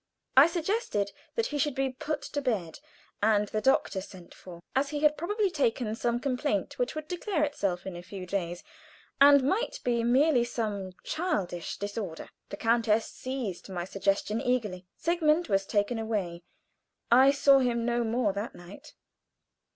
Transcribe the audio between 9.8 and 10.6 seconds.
be merely